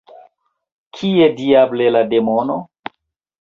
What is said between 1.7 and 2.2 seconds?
la